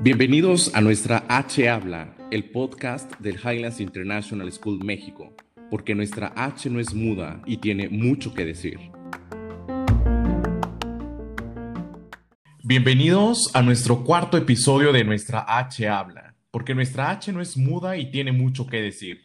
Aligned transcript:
Bienvenidos 0.00 0.74
a 0.74 0.80
nuestra 0.80 1.26
H 1.28 1.68
Habla, 1.68 2.16
el 2.30 2.50
podcast 2.50 3.12
del 3.20 3.36
Highlands 3.36 3.80
International 3.80 4.50
School 4.50 4.82
México, 4.82 5.34
porque 5.70 5.94
nuestra 5.94 6.32
H 6.34 6.70
no 6.70 6.80
es 6.80 6.94
muda 6.94 7.42
y 7.44 7.58
tiene 7.58 7.90
mucho 7.90 8.32
que 8.32 8.46
decir. 8.46 8.78
Bienvenidos 12.62 13.50
a 13.52 13.60
nuestro 13.60 14.04
cuarto 14.04 14.38
episodio 14.38 14.90
de 14.90 15.04
nuestra 15.04 15.44
H 15.46 15.86
Habla, 15.86 16.34
porque 16.50 16.74
nuestra 16.74 17.10
H 17.10 17.30
no 17.30 17.42
es 17.42 17.58
muda 17.58 17.98
y 17.98 18.10
tiene 18.10 18.32
mucho 18.32 18.66
que 18.66 18.80
decir. 18.80 19.23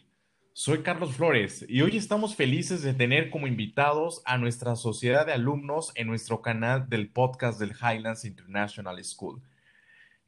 Soy 0.62 0.82
Carlos 0.82 1.16
Flores 1.16 1.64
y 1.66 1.80
hoy 1.80 1.96
estamos 1.96 2.36
felices 2.36 2.82
de 2.82 2.92
tener 2.92 3.30
como 3.30 3.46
invitados 3.46 4.20
a 4.26 4.36
nuestra 4.36 4.76
sociedad 4.76 5.24
de 5.24 5.32
alumnos 5.32 5.90
en 5.94 6.06
nuestro 6.06 6.42
canal 6.42 6.86
del 6.90 7.08
podcast 7.08 7.58
del 7.58 7.72
Highlands 7.72 8.26
International 8.26 9.02
School. 9.02 9.40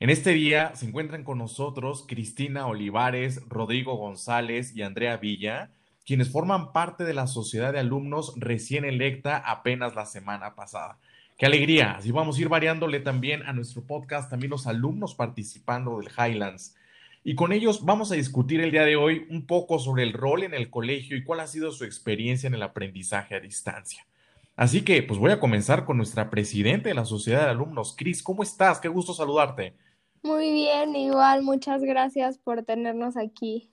En 0.01 0.09
este 0.09 0.31
día 0.31 0.75
se 0.75 0.87
encuentran 0.87 1.23
con 1.23 1.37
nosotros 1.37 2.07
Cristina 2.09 2.67
Olivares, 2.67 3.43
Rodrigo 3.47 3.97
González 3.97 4.75
y 4.75 4.81
Andrea 4.81 5.19
Villa, 5.19 5.69
quienes 6.07 6.33
forman 6.33 6.73
parte 6.73 7.05
de 7.05 7.13
la 7.13 7.27
sociedad 7.27 7.75
de 7.75 7.81
alumnos 7.81 8.33
recién 8.37 8.87
electa 8.87 9.37
apenas 9.37 9.95
la 9.95 10.07
semana 10.07 10.55
pasada. 10.55 10.97
Qué 11.37 11.45
alegría. 11.45 11.97
Así 11.97 12.11
vamos 12.11 12.39
a 12.39 12.41
ir 12.41 12.49
variándole 12.49 13.01
también 13.01 13.43
a 13.43 13.53
nuestro 13.53 13.83
podcast, 13.83 14.31
también 14.31 14.49
los 14.49 14.67
alumnos 14.67 15.15
participando 15.15 15.99
del 15.99 16.09
Highlands. 16.09 16.75
Y 17.25 17.35
con 17.35 17.53
ellos 17.53 17.85
vamos 17.85 18.11
a 18.11 18.17
discutir 18.17 18.61
el 18.61 18.73
día 18.73 18.85
de 18.85 18.97
hoy 18.97 19.27
un 19.31 19.47
poco 19.47 19.79
sobre 19.79 20.03
el 20.03 20.13
rol 20.13 20.43
en 20.43 20.55
el 20.55 20.71
colegio 20.71 21.17
y 21.17 21.23
cuál 21.23 21.41
ha 21.41 21.47
sido 21.47 21.71
su 21.71 21.85
experiencia 21.85 22.49
en 22.49 22.55
el 22.55 22.63
aprendizaje 22.63 23.35
a 23.35 23.41
distancia. 23.41 24.07
Así 24.57 24.83
que, 24.83 25.03
pues 25.03 25.19
voy 25.19 25.31
a 25.31 25.41
comenzar 25.41 25.85
con 25.85 25.97
nuestra 25.97 26.31
presidenta 26.31 26.89
de 26.89 26.95
la 26.95 27.05
Sociedad 27.05 27.45
de 27.45 27.51
Alumnos, 27.51 27.95
Cris. 27.97 28.23
¿Cómo 28.23 28.43
estás? 28.43 28.81
Qué 28.81 28.89
gusto 28.89 29.15
saludarte. 29.15 29.75
Muy 30.23 30.53
bien, 30.53 30.95
igual, 30.95 31.43
muchas 31.43 31.83
gracias 31.83 32.39
por 32.39 32.63
tenernos 32.65 33.17
aquí. 33.17 33.71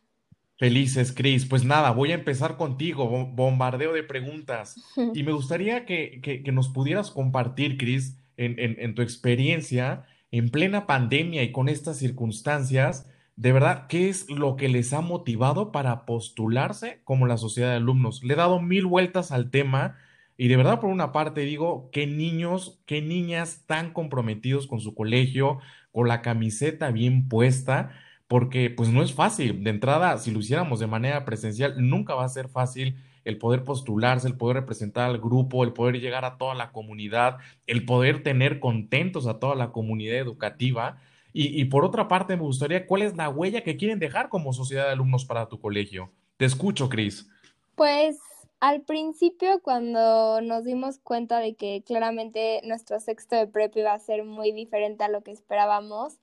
Felices, 0.57 1.11
Cris. 1.11 1.45
Pues 1.45 1.63
nada, 1.63 1.91
voy 1.91 2.11
a 2.11 2.15
empezar 2.15 2.55
contigo, 2.55 3.07
bombardeo 3.07 3.93
de 3.93 4.03
preguntas. 4.03 4.75
Y 5.13 5.23
me 5.23 5.31
gustaría 5.31 5.85
que, 5.85 6.21
que, 6.21 6.51
nos 6.51 6.69
pudieras 6.69 7.11
compartir, 7.11 7.77
Cris, 7.77 8.17
en, 8.37 8.59
en, 8.59 8.75
en, 8.79 8.95
tu 8.95 9.01
experiencia 9.01 10.05
en 10.31 10.49
plena 10.49 10.85
pandemia 10.85 11.43
y 11.43 11.51
con 11.51 11.69
estas 11.69 11.97
circunstancias, 11.97 13.07
de 13.39 13.53
verdad, 13.53 13.87
¿qué 13.87 14.09
es 14.09 14.29
lo 14.29 14.57
que 14.57 14.67
les 14.67 14.91
ha 14.91 14.99
motivado 14.99 15.71
para 15.71 16.05
postularse 16.05 16.99
como 17.05 17.25
la 17.25 17.37
sociedad 17.37 17.69
de 17.69 17.77
alumnos? 17.77 18.21
Le 18.21 18.33
he 18.33 18.37
dado 18.37 18.59
mil 18.61 18.85
vueltas 18.85 19.31
al 19.31 19.49
tema 19.49 19.95
y 20.35 20.49
de 20.49 20.57
verdad, 20.57 20.81
por 20.81 20.89
una 20.89 21.13
parte, 21.13 21.41
digo, 21.41 21.89
qué 21.93 22.05
niños, 22.05 22.81
qué 22.85 23.01
niñas 23.01 23.63
tan 23.65 23.93
comprometidos 23.93 24.67
con 24.67 24.81
su 24.81 24.93
colegio, 24.93 25.59
con 25.93 26.09
la 26.09 26.21
camiseta 26.21 26.91
bien 26.91 27.29
puesta 27.29 27.91
porque 28.27 28.69
pues 28.69 28.89
no 28.89 29.01
es 29.01 29.13
fácil. 29.13 29.63
De 29.63 29.69
entrada, 29.69 30.17
si 30.17 30.31
lo 30.31 30.39
hiciéramos 30.39 30.81
de 30.81 30.87
manera 30.87 31.23
presencial, 31.23 31.75
nunca 31.77 32.15
va 32.15 32.25
a 32.25 32.29
ser 32.29 32.49
fácil 32.49 32.97
el 33.23 33.37
poder 33.37 33.63
postularse, 33.63 34.27
el 34.27 34.35
poder 34.35 34.57
representar 34.57 35.09
al 35.09 35.19
grupo, 35.19 35.63
el 35.63 35.71
poder 35.71 36.01
llegar 36.01 36.25
a 36.25 36.37
toda 36.37 36.55
la 36.55 36.73
comunidad, 36.73 37.37
el 37.67 37.85
poder 37.85 38.21
tener 38.21 38.59
contentos 38.59 39.27
a 39.27 39.39
toda 39.39 39.55
la 39.55 39.71
comunidad 39.71 40.17
educativa. 40.17 40.97
Y, 41.31 41.65
por 41.65 41.85
otra 41.85 42.07
parte, 42.07 42.35
me 42.35 42.43
gustaría, 42.43 42.87
¿cuál 42.87 43.03
es 43.03 43.15
la 43.15 43.29
huella 43.29 43.63
que 43.63 43.77
quieren 43.77 43.99
dejar 43.99 44.29
como 44.29 44.51
sociedad 44.51 44.85
de 44.85 44.93
alumnos 44.93 45.25
para 45.25 45.47
tu 45.47 45.59
colegio? 45.59 46.11
Te 46.37 46.45
escucho, 46.45 46.89
Cris. 46.89 47.29
Pues 47.75 48.19
al 48.59 48.81
principio, 48.81 49.61
cuando 49.61 50.41
nos 50.41 50.63
dimos 50.63 50.99
cuenta 50.99 51.39
de 51.39 51.53
que 51.53 51.83
claramente 51.85 52.61
nuestro 52.63 52.99
sexto 52.99 53.35
de 53.35 53.47
prep 53.47 53.77
iba 53.77 53.93
a 53.93 53.99
ser 53.99 54.25
muy 54.25 54.51
diferente 54.51 55.03
a 55.03 55.09
lo 55.09 55.21
que 55.21 55.31
esperábamos, 55.31 56.17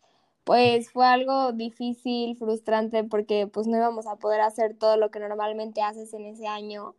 pues 0.45 0.91
fue 0.91 1.07
algo 1.07 1.53
difícil, 1.53 2.37
frustrante, 2.37 3.05
porque 3.05 3.47
pues 3.47 3.67
no 3.67 3.77
íbamos 3.77 4.07
a 4.07 4.17
poder 4.17 4.41
hacer 4.41 4.77
todo 4.77 4.97
lo 4.97 5.11
que 5.11 5.19
normalmente 5.19 5.83
haces 5.83 6.13
en 6.14 6.27
ese 6.27 6.47
año. 6.47 6.95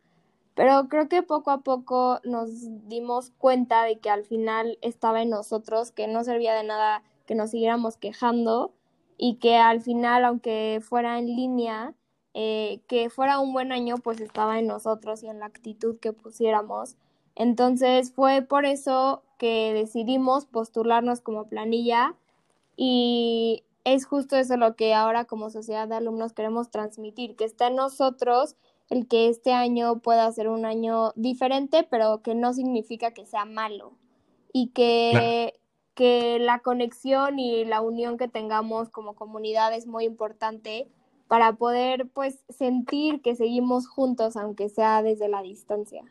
Pero 0.53 0.87
creo 0.89 1.07
que 1.07 1.23
poco 1.23 1.51
a 1.51 1.61
poco 1.61 2.19
nos 2.23 2.49
dimos 2.89 3.31
cuenta 3.37 3.83
de 3.83 3.99
que 3.99 4.09
al 4.09 4.25
final 4.25 4.79
estaba 4.81 5.21
en 5.21 5.29
nosotros, 5.29 5.91
que 5.91 6.07
no 6.07 6.23
servía 6.23 6.55
de 6.55 6.63
nada 6.63 7.03
que 7.27 7.35
nos 7.35 7.51
siguiéramos 7.51 7.97
quejando 7.97 8.73
y 9.17 9.35
que 9.35 9.57
al 9.57 9.81
final, 9.81 10.25
aunque 10.25 10.79
fuera 10.81 11.19
en 11.19 11.27
línea, 11.27 11.93
eh, 12.33 12.81
que 12.87 13.09
fuera 13.09 13.39
un 13.39 13.53
buen 13.53 13.71
año, 13.71 13.97
pues 13.97 14.21
estaba 14.21 14.59
en 14.59 14.67
nosotros 14.67 15.21
y 15.23 15.27
en 15.27 15.39
la 15.39 15.47
actitud 15.47 15.99
que 15.99 16.13
pusiéramos. 16.13 16.95
Entonces 17.35 18.11
fue 18.11 18.41
por 18.41 18.65
eso 18.65 19.23
que 19.37 19.73
decidimos 19.73 20.45
postularnos 20.45 21.21
como 21.21 21.47
planilla 21.47 22.15
y 22.75 23.63
es 23.83 24.05
justo 24.05 24.35
eso 24.35 24.57
lo 24.57 24.75
que 24.75 24.93
ahora 24.93 25.25
como 25.25 25.49
sociedad 25.49 25.87
de 25.87 25.95
alumnos 25.95 26.33
queremos 26.33 26.69
transmitir, 26.71 27.35
que 27.35 27.45
está 27.45 27.67
en 27.67 27.75
nosotros 27.75 28.55
el 28.89 29.07
que 29.07 29.29
este 29.29 29.53
año 29.53 29.99
pueda 29.99 30.31
ser 30.31 30.47
un 30.47 30.65
año 30.65 31.11
diferente, 31.15 31.87
pero 31.89 32.21
que 32.21 32.35
no 32.35 32.53
significa 32.53 33.11
que 33.11 33.25
sea 33.25 33.45
malo. 33.45 33.93
Y 34.53 34.67
que, 34.69 35.53
que 35.97 36.37
la 36.37 36.59
conexión 36.59 37.39
y 37.39 37.65
la 37.65 37.81
unión 37.81 38.19
que 38.19 38.27
tengamos 38.27 38.89
como 38.89 39.15
comunidad 39.15 39.73
es 39.73 39.87
muy 39.87 40.05
importante 40.05 40.87
para 41.27 41.53
poder 41.53 42.07
pues 42.13 42.43
sentir 42.49 43.21
que 43.23 43.35
seguimos 43.35 43.87
juntos, 43.87 44.37
aunque 44.37 44.69
sea 44.69 45.01
desde 45.01 45.27
la 45.27 45.41
distancia. 45.41 46.03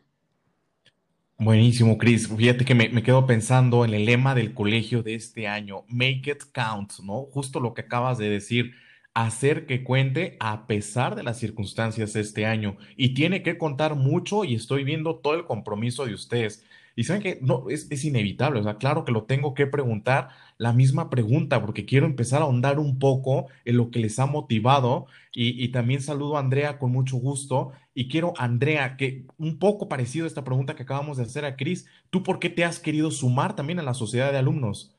Buenísimo, 1.39 1.97
Chris. 1.97 2.27
Fíjate 2.27 2.65
que 2.65 2.75
me, 2.75 3.01
quedo 3.01 3.25
pensando 3.25 3.85
en 3.85 3.93
el 3.93 4.05
lema 4.05 4.35
del 4.35 4.53
colegio 4.53 5.03
de 5.03 5.15
este 5.15 5.47
año, 5.47 5.85
Make 5.87 6.31
it 6.31 6.43
count, 6.51 6.99
¿no? 7.01 7.21
Justo 7.31 7.61
lo 7.61 7.73
que 7.73 7.81
acabas 7.81 8.17
de 8.17 8.29
decir, 8.29 8.73
hacer 9.13 9.67
que 9.67 9.85
cuente 9.85 10.35
a 10.41 10.67
pesar 10.67 11.15
de 11.15 11.23
las 11.23 11.39
circunstancias 11.39 12.17
este 12.17 12.45
año. 12.45 12.75
Y 12.97 13.13
tiene 13.13 13.41
que 13.41 13.57
contar 13.57 13.95
mucho 13.95 14.43
y 14.43 14.53
estoy 14.53 14.83
viendo 14.83 15.19
todo 15.19 15.35
el 15.35 15.45
compromiso 15.45 16.05
de 16.05 16.13
ustedes. 16.13 16.65
Y 16.97 17.03
saben 17.03 17.21
que 17.21 17.37
no, 17.43 17.69
es, 17.69 17.85
es, 17.91 18.03
inevitable, 18.05 18.59
o 18.59 18.63
sea, 18.63 18.77
claro 18.77 19.05
que 19.05 19.11
lo 19.11 19.25
tengo 19.25 19.53
que 19.53 19.67
preguntar 19.67 20.29
la 20.57 20.73
misma 20.73 21.11
pregunta 21.11 21.63
porque 21.63 21.85
quiero 21.85 22.07
empezar 22.07 22.41
a 22.41 22.45
ahondar 22.45 22.79
un 22.79 22.97
poco 22.97 23.45
en 23.65 23.77
lo 23.77 23.91
que 23.91 23.99
les 23.99 24.17
ha 24.17 24.25
motivado. 24.25 25.05
Y, 25.31 25.63
y, 25.63 25.69
también 25.69 26.01
saludo 26.01 26.37
a 26.37 26.39
Andrea 26.39 26.79
con 26.79 26.91
mucho 26.91 27.17
gusto. 27.17 27.71
Y 27.93 28.09
quiero, 28.09 28.33
Andrea, 28.37 28.97
que 28.97 29.27
un 29.37 29.59
poco 29.59 29.87
parecido 29.87 30.25
a 30.25 30.27
esta 30.27 30.43
pregunta 30.43 30.75
que 30.75 30.81
acabamos 30.81 31.17
de 31.17 31.23
hacer 31.25 31.45
a 31.45 31.55
Cris, 31.55 31.85
¿tú 32.09 32.23
por 32.23 32.39
qué 32.39 32.49
te 32.49 32.65
has 32.65 32.79
querido 32.79 33.11
sumar 33.11 33.55
también 33.55 33.77
a 33.77 33.83
la 33.83 33.93
sociedad 33.93 34.31
de 34.31 34.39
alumnos? 34.39 34.97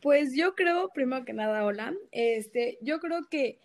Pues 0.00 0.36
yo 0.36 0.54
creo, 0.54 0.90
primero 0.94 1.24
que 1.24 1.32
nada, 1.32 1.64
hola, 1.64 1.94
este, 2.12 2.78
yo 2.80 3.00
creo 3.00 3.26
que 3.28 3.58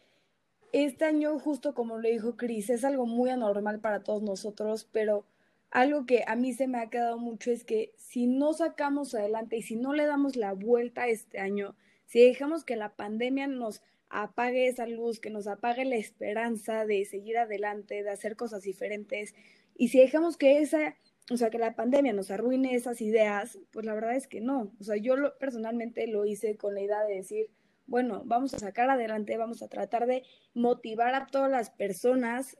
este 0.73 1.05
año, 1.05 1.37
justo 1.37 1.75
como 1.75 1.99
le 1.99 2.13
dijo 2.13 2.35
Cris, 2.35 2.71
es 2.71 2.83
algo 2.83 3.05
muy 3.05 3.29
anormal 3.29 3.79
para 3.79 4.01
todos 4.01 4.23
nosotros, 4.23 4.89
pero 4.91 5.23
algo 5.71 6.05
que 6.05 6.23
a 6.25 6.35
mí 6.35 6.53
se 6.53 6.67
me 6.67 6.79
ha 6.79 6.89
quedado 6.89 7.17
mucho 7.17 7.51
es 7.51 7.63
que 7.63 7.93
si 7.97 8.27
no 8.27 8.53
sacamos 8.53 9.13
adelante 9.13 9.57
y 9.57 9.61
si 9.61 9.75
no 9.75 9.93
le 9.93 10.05
damos 10.05 10.35
la 10.35 10.53
vuelta 10.53 11.07
este 11.07 11.39
año, 11.39 11.75
si 12.05 12.21
dejamos 12.21 12.63
que 12.65 12.75
la 12.75 12.95
pandemia 12.95 13.47
nos 13.47 13.81
apague 14.09 14.67
esa 14.67 14.87
luz, 14.87 15.19
que 15.19 15.29
nos 15.29 15.47
apague 15.47 15.85
la 15.85 15.95
esperanza 15.95 16.85
de 16.85 17.05
seguir 17.05 17.37
adelante, 17.37 18.03
de 18.03 18.09
hacer 18.09 18.35
cosas 18.35 18.63
diferentes, 18.63 19.35
y 19.75 19.89
si 19.89 19.99
dejamos 19.99 20.35
que 20.35 20.59
esa, 20.59 20.95
o 21.31 21.37
sea, 21.37 21.51
que 21.51 21.59
la 21.59 21.75
pandemia 21.75 22.13
nos 22.13 22.31
arruine 22.31 22.73
esas 22.73 22.99
ideas, 23.01 23.59
pues 23.71 23.85
la 23.85 23.93
verdad 23.93 24.15
es 24.15 24.27
que 24.27 24.41
no. 24.41 24.73
O 24.79 24.83
sea, 24.83 24.97
yo 24.97 25.15
lo, 25.15 25.37
personalmente 25.37 26.07
lo 26.07 26.25
hice 26.25 26.57
con 26.57 26.73
la 26.73 26.81
idea 26.81 27.03
de 27.03 27.15
decir, 27.15 27.51
bueno, 27.85 28.23
vamos 28.25 28.53
a 28.53 28.59
sacar 28.59 28.89
adelante, 28.89 29.37
vamos 29.37 29.61
a 29.61 29.67
tratar 29.67 30.05
de 30.05 30.23
motivar 30.53 31.13
a 31.13 31.27
todas 31.27 31.49
las 31.49 31.69
personas 31.69 32.57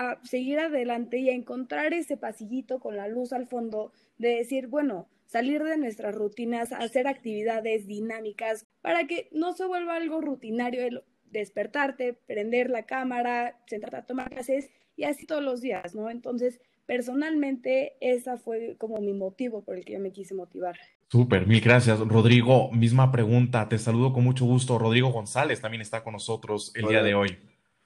a 0.00 0.18
seguir 0.24 0.58
adelante 0.58 1.18
y 1.18 1.28
a 1.28 1.34
encontrar 1.34 1.92
ese 1.92 2.16
pasillito 2.16 2.80
con 2.80 2.96
la 2.96 3.06
luz 3.06 3.34
al 3.34 3.46
fondo 3.46 3.92
de 4.16 4.30
decir, 4.36 4.66
bueno, 4.66 5.08
salir 5.26 5.62
de 5.62 5.76
nuestras 5.76 6.14
rutinas, 6.14 6.72
hacer 6.72 7.06
actividades 7.06 7.86
dinámicas 7.86 8.66
para 8.80 9.06
que 9.06 9.28
no 9.30 9.52
se 9.52 9.66
vuelva 9.66 9.96
algo 9.96 10.22
rutinario 10.22 10.82
el 10.82 11.04
despertarte, 11.30 12.14
prender 12.14 12.70
la 12.70 12.86
cámara, 12.86 13.60
sentarte 13.66 13.98
a 13.98 14.06
tomar 14.06 14.30
clases 14.30 14.70
y 14.96 15.04
así 15.04 15.26
todos 15.26 15.44
los 15.44 15.60
días, 15.60 15.94
¿no? 15.94 16.08
Entonces, 16.08 16.60
personalmente, 16.86 17.98
esa 18.00 18.38
fue 18.38 18.76
como 18.78 19.02
mi 19.02 19.12
motivo 19.12 19.62
por 19.62 19.76
el 19.76 19.84
que 19.84 19.92
yo 19.92 20.00
me 20.00 20.12
quise 20.12 20.34
motivar. 20.34 20.78
Súper, 21.08 21.46
mil 21.46 21.60
gracias. 21.60 21.98
Rodrigo, 21.98 22.72
misma 22.72 23.12
pregunta, 23.12 23.68
te 23.68 23.78
saludo 23.78 24.14
con 24.14 24.24
mucho 24.24 24.46
gusto. 24.46 24.78
Rodrigo 24.78 25.10
González 25.10 25.60
también 25.60 25.82
está 25.82 26.02
con 26.02 26.14
nosotros 26.14 26.72
el 26.74 26.88
día 26.88 27.02
de 27.02 27.14
hoy. 27.14 27.38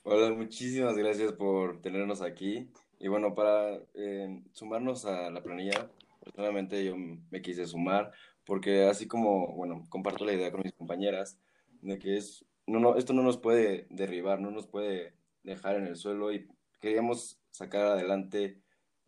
Hola, 0.06 0.30
muchísimas 0.34 0.98
gracias 0.98 1.32
por 1.32 1.80
tenernos 1.80 2.20
aquí. 2.20 2.70
Y 2.98 3.08
bueno, 3.08 3.34
para 3.34 3.78
eh, 3.94 4.42
sumarnos 4.52 5.06
a 5.06 5.30
la 5.30 5.42
planilla, 5.42 5.90
personalmente 6.22 6.84
yo 6.84 6.94
me 6.96 7.40
quise 7.40 7.66
sumar 7.66 8.12
porque 8.44 8.84
así 8.84 9.08
como, 9.08 9.54
bueno, 9.54 9.82
comparto 9.88 10.26
la 10.26 10.34
idea 10.34 10.52
con 10.52 10.60
mis 10.62 10.74
compañeras 10.74 11.38
de 11.80 11.98
que 11.98 12.18
es, 12.18 12.44
no, 12.66 12.80
no, 12.80 12.96
esto 12.96 13.14
no 13.14 13.22
nos 13.22 13.38
puede 13.38 13.86
derribar, 13.88 14.40
no 14.40 14.50
nos 14.50 14.66
puede 14.66 15.14
dejar 15.42 15.76
en 15.76 15.86
el 15.86 15.96
suelo 15.96 16.32
y 16.34 16.48
queríamos 16.82 17.40
sacar 17.50 17.86
adelante 17.86 18.60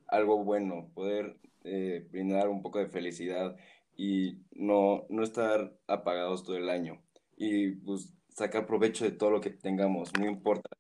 algo 0.08 0.44
bueno, 0.44 0.90
poder 0.94 1.38
eh, 1.64 2.06
brindar 2.10 2.48
un 2.48 2.62
poco 2.62 2.78
de 2.78 2.88
felicidad 2.88 3.54
y 3.96 4.38
no, 4.52 5.04
no 5.10 5.22
estar 5.25 5.76
apagados 5.88 6.43
todo 6.43 6.56
el 6.56 6.70
año 6.70 7.02
y 7.37 7.72
pues 7.72 8.14
sacar 8.31 8.64
provecho 8.66 9.04
de 9.04 9.12
todo 9.12 9.31
lo 9.31 9.40
que 9.43 9.50
tengamos, 9.50 10.10
no 10.19 10.26
importa 10.26 10.70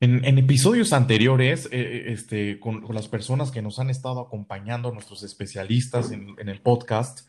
En, 0.00 0.38
episodios 0.38 0.92
anteriores, 0.92 1.66
eh, 1.66 1.68
eh, 1.72 2.04
este, 2.08 2.58
con, 2.58 2.84
las 2.92 3.06
personas 3.06 3.52
que 3.52 3.62
nos 3.62 3.78
han 3.78 3.88
estado 3.88 4.20
acompañando, 4.20 4.90
nuestros 4.90 5.22
especialistas 5.22 6.10
en, 6.10 6.34
en 6.38 6.48
el 6.48 6.60
podcast, 6.60 7.28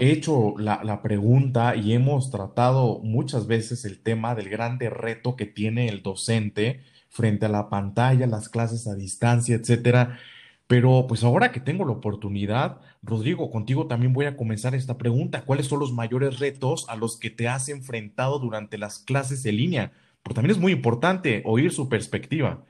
he 0.00 0.10
hecho 0.10 0.54
la, 0.58 0.82
la 0.82 1.00
pregunta 1.00 1.76
y 1.76 1.92
hemos 1.92 2.30
tratado 2.30 2.98
muchas 3.04 3.46
veces 3.46 3.84
el 3.84 4.00
tema 4.00 4.34
del 4.34 4.48
grande 4.48 4.90
reto 4.90 5.36
que 5.36 5.46
tiene 5.46 5.88
el 5.88 6.02
docente 6.02 6.80
frente 7.08 7.46
a 7.46 7.50
la 7.50 7.68
pantalla, 7.68 8.26
las 8.26 8.48
clases 8.48 8.86
a 8.86 8.94
distancia, 8.94 9.54
etcétera. 9.54 10.18
Pero 10.66 11.06
pues 11.08 11.24
ahora 11.24 11.50
que 11.50 11.60
tengo 11.60 11.84
la 11.84 11.92
oportunidad, 11.92 12.80
Rodrigo, 13.02 13.50
contigo 13.50 13.86
también 13.86 14.12
voy 14.12 14.26
a 14.26 14.36
comenzar 14.36 14.74
esta 14.74 14.98
pregunta. 14.98 15.42
¿Cuáles 15.42 15.66
son 15.66 15.78
los 15.78 15.92
mayores 15.92 16.38
retos 16.40 16.86
a 16.88 16.96
los 16.96 17.16
que 17.16 17.30
te 17.30 17.48
has 17.48 17.68
enfrentado 17.68 18.38
durante 18.38 18.76
las 18.76 18.98
clases 18.98 19.46
en 19.46 19.56
línea? 19.56 19.92
Porque 20.28 20.34
también 20.34 20.56
es 20.56 20.60
muy 20.60 20.72
importante 20.72 21.42
oír 21.46 21.72
su 21.72 21.88
perspectiva. 21.88 22.62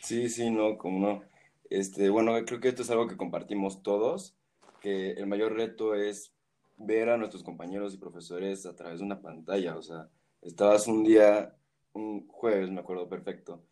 Sí, 0.00 0.30
sí, 0.30 0.50
no, 0.50 0.78
como 0.78 0.98
no. 0.98 1.22
Este, 1.68 2.08
bueno, 2.08 2.32
creo 2.46 2.58
que 2.58 2.68
esto 2.68 2.80
es 2.80 2.88
algo 2.88 3.06
que 3.06 3.18
compartimos 3.18 3.82
todos, 3.82 4.34
que 4.80 5.10
el 5.10 5.26
mayor 5.26 5.52
reto 5.52 5.94
es 5.94 6.32
ver 6.78 7.10
a 7.10 7.18
nuestros 7.18 7.42
compañeros 7.42 7.92
y 7.92 7.98
profesores 7.98 8.64
a 8.64 8.74
través 8.74 9.00
de 9.00 9.04
una 9.04 9.20
pantalla. 9.20 9.76
O 9.76 9.82
sea, 9.82 10.08
estabas 10.40 10.86
un 10.86 11.04
día, 11.04 11.54
un 11.92 12.26
jueves, 12.28 12.70
me 12.70 12.80
acuerdo 12.80 13.10
perfecto, 13.10 13.62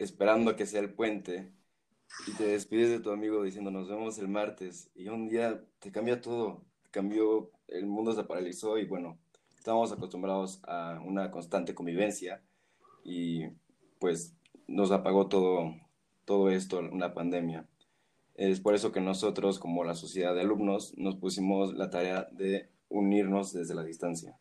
esperando 0.00 0.50
a 0.50 0.56
que 0.56 0.66
sea 0.66 0.80
el 0.80 0.92
puente 0.92 1.52
y 2.26 2.32
te 2.32 2.48
despides 2.48 2.90
de 2.90 2.98
tu 2.98 3.12
amigo 3.12 3.44
diciendo 3.44 3.70
nos 3.70 3.88
vemos 3.88 4.18
el 4.18 4.26
martes 4.26 4.90
y 4.96 5.06
un 5.06 5.28
día 5.28 5.62
te 5.78 5.92
cambia 5.92 6.20
todo, 6.20 6.64
cambió, 6.90 7.52
el 7.68 7.86
mundo 7.86 8.12
se 8.12 8.24
paralizó 8.24 8.76
y 8.76 8.86
bueno, 8.86 9.20
estábamos 9.56 9.92
acostumbrados 9.92 10.58
a 10.64 11.00
una 11.04 11.30
constante 11.30 11.76
convivencia 11.76 12.42
y 13.06 13.46
pues 14.00 14.34
nos 14.66 14.90
apagó 14.90 15.28
todo, 15.28 15.74
todo 16.24 16.50
esto, 16.50 16.80
una 16.80 17.14
pandemia. 17.14 17.66
Es 18.34 18.60
por 18.60 18.74
eso 18.74 18.90
que 18.90 19.00
nosotros, 19.00 19.58
como 19.58 19.84
la 19.84 19.94
sociedad 19.94 20.34
de 20.34 20.40
alumnos, 20.40 20.92
nos 20.98 21.16
pusimos 21.16 21.72
la 21.74 21.88
tarea 21.88 22.28
de 22.32 22.68
unirnos 22.88 23.52
desde 23.52 23.74
la 23.74 23.84
distancia. 23.84 24.34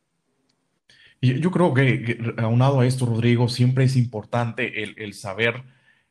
Y 1.21 1.39
yo 1.39 1.51
creo 1.51 1.73
que, 1.73 2.03
que 2.03 2.33
aunado 2.37 2.79
a 2.79 2.85
esto, 2.85 3.05
Rodrigo, 3.05 3.47
siempre 3.47 3.85
es 3.85 3.95
importante 3.95 4.83
el, 4.83 4.95
el 4.97 5.13
saber 5.13 5.63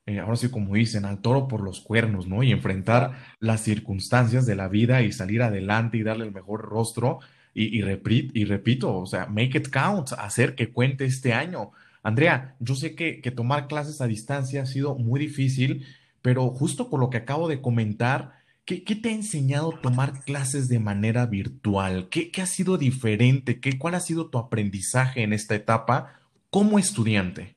eh, 0.06 0.18
ahora 0.18 0.36
sí, 0.36 0.50
como 0.50 0.74
dicen, 0.74 1.04
al 1.06 1.20
toro 1.20 1.48
por 1.48 1.62
los 1.62 1.80
cuernos, 1.80 2.26
¿no? 2.26 2.42
Y 2.42 2.52
enfrentar 2.52 3.12
las 3.40 3.62
circunstancias 3.62 4.44
de 4.44 4.54
la 4.54 4.68
vida 4.68 5.02
y 5.02 5.12
salir 5.12 5.42
adelante 5.42 5.96
y 5.96 6.02
darle 6.02 6.26
el 6.26 6.32
mejor 6.32 6.62
rostro. 6.62 7.20
Y, 7.54 7.78
y, 7.78 7.82
repri- 7.82 8.30
y 8.34 8.44
repito, 8.44 8.94
o 8.98 9.06
sea, 9.06 9.26
make 9.26 9.56
it 9.56 9.68
count, 9.70 10.12
hacer 10.18 10.54
que 10.54 10.72
cuente 10.72 11.04
este 11.04 11.32
año. 11.32 11.70
Andrea, 12.04 12.54
yo 12.60 12.74
sé 12.74 12.94
que, 12.94 13.18
tomar 13.34 13.66
clases 13.66 14.02
a 14.02 14.06
distancia 14.06 14.62
ha 14.62 14.66
sido 14.66 14.94
muy 14.94 15.18
difícil, 15.18 15.86
pero 16.20 16.50
justo 16.50 16.90
por 16.90 17.00
lo 17.00 17.08
que 17.08 17.16
acabo 17.16 17.48
de 17.48 17.62
comentar, 17.62 18.32
¿qué, 18.66 18.84
qué 18.84 18.94
te 18.94 19.08
ha 19.08 19.12
enseñado 19.12 19.72
tomar 19.82 20.22
clases 20.22 20.68
de 20.68 20.78
manera 20.78 21.24
virtual? 21.24 22.10
¿Qué, 22.10 22.30
qué 22.30 22.42
ha 22.42 22.46
sido 22.46 22.76
diferente? 22.76 23.58
¿Qué, 23.58 23.78
cuál 23.78 23.94
ha 23.94 24.00
sido 24.00 24.28
tu 24.28 24.36
aprendizaje 24.36 25.22
en 25.22 25.32
esta 25.32 25.54
etapa 25.54 26.20
como 26.50 26.78
estudiante? 26.78 27.56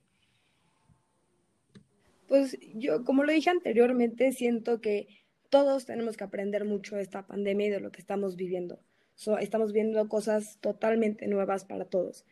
Pues 2.29 2.57
yo, 2.73 3.03
como 3.03 3.25
lo 3.25 3.33
dije 3.33 3.49
anteriormente, 3.49 4.31
siento 4.31 4.79
que 4.79 5.07
todos 5.49 5.85
tenemos 5.85 6.15
que 6.15 6.23
aprender 6.23 6.63
mucho 6.63 6.95
de 6.95 7.01
esta 7.01 7.27
pandemia 7.27 7.67
y 7.67 7.71
de 7.71 7.79
lo 7.81 7.91
que 7.91 7.99
estamos 7.99 8.37
viviendo. 8.37 8.79
So, 9.15 9.39
estamos 9.39 9.73
viendo 9.73 10.07
cosas 10.07 10.57
totalmente 10.61 11.27
nuevas 11.27 11.65
para 11.65 11.83
todos. 11.83 12.25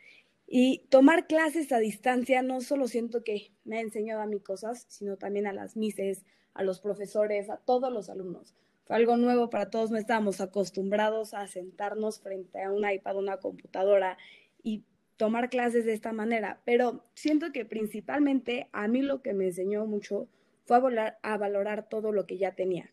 Y 0.48 0.86
tomar 0.90 1.28
clases 1.28 1.72
a 1.72 1.80
distancia 1.80 2.42
no 2.42 2.62
solo 2.62 2.88
siento 2.88 3.24
que 3.24 3.52
me 3.64 3.78
ha 3.78 3.82
enseñado 3.82 4.22
a 4.22 4.28
mí 4.28 4.40
cosas, 4.40 4.86
sino 4.90 5.18
también 5.18 5.48
a 5.48 5.54
las 5.54 5.76
mises, 5.76 6.26
a 6.54 6.64
los 6.64 6.80
profesores, 6.80 7.50
a 7.50 7.58
todos 7.58 7.92
los 7.92 8.10
alumnos. 8.10 8.54
Fue 8.86 8.96
algo 8.96 9.18
nuevo 9.18 9.50
para 9.50 9.72
todos, 9.72 9.90
no 9.90 9.98
estábamos 9.98 10.42
acostumbrados 10.42 11.34
a 11.34 11.48
sentarnos 11.48 12.20
frente 12.20 12.62
a 12.62 12.72
un 12.72 12.88
iPad, 12.88 13.18
una 13.18 13.38
computadora 13.38 14.18
y 14.62 14.84
tomar 15.18 15.50
clases 15.50 15.86
de 15.86 15.94
esta 15.94 16.14
manera, 16.14 16.62
pero 16.66 17.04
siento 17.14 17.52
que 17.52 17.66
principalmente 17.66 18.68
a 18.74 18.88
mí 18.88 19.02
lo 19.02 19.22
que 19.22 19.34
me 19.34 19.46
enseñó 19.46 19.86
mucho 19.86 20.28
fue 20.66 20.78
a, 20.78 21.38
valorar 21.38 21.90
todo 21.90 22.12
lo 22.12 22.26
que 22.26 22.38
ya 22.38 22.54
tenía. 22.54 22.92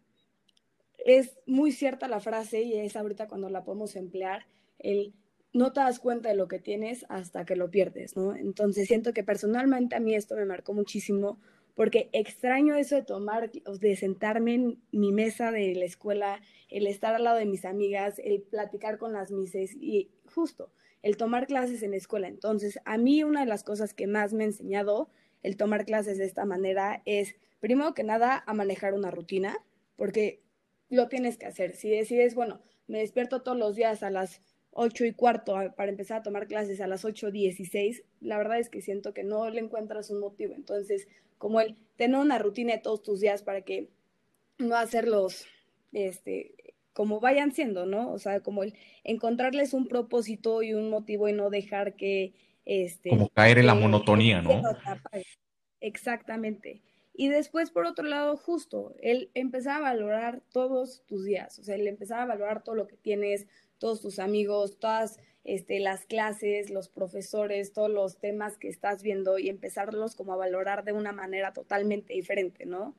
Es 1.05 1.39
muy 1.47 1.73
cierta 1.73 2.07
la 2.07 2.21
frase 2.21 2.63
y 2.63 2.79
es 2.79 2.97
ahorita 2.97 3.29
cuando 3.29 3.49
la 3.51 3.65
podemos 3.65 3.97
emplear, 3.97 4.47
el 4.79 5.15
no 5.53 5.73
te 5.73 5.81
das 5.81 5.99
cuenta 5.99 6.31
de 6.31 6.35
lo 6.35 6.49
que 6.49 6.59
tienes 6.59 7.05
hasta 7.09 7.45
que 7.45 7.57
lo 7.57 7.71
pierdes, 7.71 8.17
¿no? 8.17 8.35
Entonces 8.35 8.89
siento 8.89 9.13
que 9.13 9.23
personalmente 9.23 9.97
a 9.97 10.01
mí 10.01 10.15
esto 10.15 10.35
me 10.35 10.47
marcó 10.47 10.73
muchísimo 10.73 11.39
porque 11.75 12.11
extraño 12.13 12.75
eso 12.77 12.97
de 12.97 13.03
tomar, 13.03 13.51
de 13.51 13.97
sentarme 13.97 14.55
en 14.55 14.83
mi 14.93 15.13
mesa 15.13 15.51
de 15.51 15.75
la 15.75 15.85
escuela, 15.85 16.41
el 16.69 16.87
estar 16.87 17.15
al 17.15 17.25
lado 17.25 17.39
de 17.39 17.47
mis 17.47 17.65
amigas, 17.65 18.19
el 18.19 18.43
platicar 18.43 18.99
con 18.99 19.13
las 19.13 19.31
mises 19.31 19.75
y 19.75 20.11
justo 20.35 20.73
el 21.03 21.17
tomar 21.17 21.47
clases 21.47 21.83
en 21.83 21.91
la 21.91 21.97
escuela. 21.97 22.29
Entonces, 22.29 22.79
a 22.85 22.97
mí 22.97 23.25
una 23.25 23.41
de 23.41 23.47
las 23.47 23.65
cosas 23.65 23.93
que 23.93 24.07
más 24.07 24.33
me 24.33 24.45
ha 24.45 24.47
enseñado 24.47 25.11
el 25.43 25.57
tomar 25.57 25.85
clases 25.85 26.19
de 26.19 26.25
esta 26.25 26.45
manera 26.45 27.03
es, 27.05 27.35
primero 27.59 27.95
que 27.95 28.05
nada, 28.05 28.43
a 28.47 28.55
manejar 28.55 28.95
una 28.95 29.11
rutina, 29.11 29.59
porque 29.97 30.41
lo 30.89 31.09
tienes 31.09 31.37
que 31.39 31.47
hacer. 31.47 31.75
Si 31.75 31.91
decides, 31.91 32.35
bueno, 32.35 32.63
me 32.87 33.01
despierto 33.01 33.43
todos 33.43 33.59
los 33.59 33.75
días 33.75 34.03
a 34.03 34.11
las 34.11 34.43
8 34.73 35.05
y 35.05 35.13
cuarto 35.13 35.55
para 35.77 35.91
empezar 35.91 36.21
a 36.21 36.23
tomar 36.23 36.47
clases 36.47 36.81
a 36.81 36.87
las 36.87 37.05
8.16, 37.05 38.03
la 38.21 38.39
verdad 38.39 38.59
es 38.59 38.69
que 38.69 38.81
siento 38.81 39.13
que 39.15 39.23
no 39.23 39.49
le 39.51 39.61
encuentras 39.61 40.11
un 40.11 40.21
motivo. 40.21 40.55
Entonces, 40.55 41.09
como 41.39 41.61
el 41.61 41.77
tener 41.97 42.19
una 42.19 42.39
rutina 42.39 42.73
de 42.73 42.79
todos 42.79 43.03
tus 43.03 43.21
días 43.21 43.43
para 43.43 43.63
que 43.63 43.91
no 44.59 44.77
hacerlos, 44.77 45.47
este, 45.93 46.55
como 46.93 47.21
vayan 47.21 47.53
siendo, 47.53 47.87
¿no? 47.87 48.13
O 48.13 48.19
sea, 48.19 48.41
como 48.41 48.63
el 48.63 48.75
encontrarles 49.05 49.75
un 49.75 49.89
propósito 49.89 50.63
y 50.63 50.75
un 50.75 50.91
motivo 50.91 51.29
y 51.29 51.33
no 51.33 51.51
dejar 51.51 51.97
que, 51.97 52.33
Como 52.33 52.45
este, 52.65 53.31
caer 53.35 53.59
en 53.59 53.67
la 53.67 53.75
monotonía, 53.75 54.41
¿no? 54.41 54.63
Exactamente. 55.81 56.81
Y 57.15 57.29
después, 57.29 57.71
por 57.71 57.87
otro 57.87 58.07
lado, 58.07 58.37
justo, 58.37 58.95
el 59.03 59.31
empezar 59.35 59.79
a 59.79 59.81
valorar 59.81 60.43
todos 60.51 61.03
tus 61.07 61.25
días, 61.25 61.59
o 61.59 61.65
sea, 61.65 61.75
el 61.75 61.87
empezar 61.87 62.21
a 62.21 62.27
valorar 62.27 62.63
todo 62.63 62.75
lo 62.75 62.87
que 62.87 62.97
tienes, 62.97 63.47
todos 63.83 64.01
tus 64.01 64.21
amigos, 64.21 64.79
todas 64.79 65.19
este, 65.43 65.81
las 65.81 66.07
clases, 66.07 66.71
los 66.71 66.89
profesores, 66.89 67.73
todos 67.73 67.91
los 67.91 68.17
temas 68.19 68.57
que 68.57 68.69
estás 68.69 69.03
viendo 69.03 69.41
y 69.41 69.49
empezarlos 69.49 70.15
como 70.15 70.33
a 70.33 70.37
valorar 70.37 70.85
de 70.85 70.93
una 70.93 71.11
manera 71.11 71.53
totalmente 71.53 72.15
diferente, 72.15 72.65
¿no? 72.65 72.95